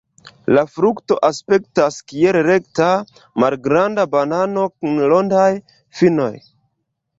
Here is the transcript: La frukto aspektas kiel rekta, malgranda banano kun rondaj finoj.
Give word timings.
La 0.57 0.61
frukto 0.77 1.17
aspektas 1.27 1.97
kiel 2.13 2.39
rekta, 2.47 2.89
malgranda 3.45 4.07
banano 4.17 4.67
kun 4.79 5.01
rondaj 5.15 5.49
finoj. 6.03 6.33